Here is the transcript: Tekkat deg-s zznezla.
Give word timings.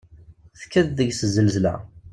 Tekkat 0.59 0.87
deg-s 0.97 1.21
zznezla. 1.33 1.75